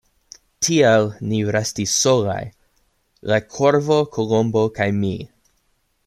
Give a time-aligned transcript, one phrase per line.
[0.67, 1.03] Tiel
[1.33, 2.39] ni restis solaj—
[3.33, 5.13] la Korvo, Kolombo kaj mi.